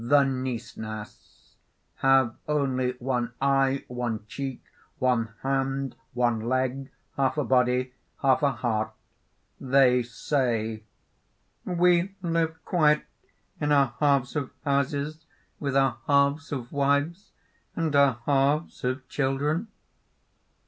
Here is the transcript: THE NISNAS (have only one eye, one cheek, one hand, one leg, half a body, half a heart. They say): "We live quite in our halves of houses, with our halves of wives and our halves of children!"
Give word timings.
THE 0.03 0.23
NISNAS 0.23 1.53
(have 1.97 2.35
only 2.47 2.93
one 2.93 3.33
eye, 3.39 3.85
one 3.87 4.25
cheek, 4.25 4.63
one 4.97 5.31
hand, 5.43 5.95
one 6.13 6.39
leg, 6.39 6.89
half 7.17 7.37
a 7.37 7.43
body, 7.43 7.93
half 8.23 8.41
a 8.41 8.51
heart. 8.51 8.95
They 9.59 10.01
say): 10.01 10.85
"We 11.65 12.15
live 12.23 12.65
quite 12.65 13.05
in 13.59 13.71
our 13.71 13.93
halves 13.99 14.35
of 14.35 14.49
houses, 14.65 15.23
with 15.59 15.77
our 15.77 15.99
halves 16.07 16.51
of 16.51 16.71
wives 16.71 17.31
and 17.75 17.95
our 17.95 18.21
halves 18.25 18.83
of 18.83 19.07
children!" 19.07 19.67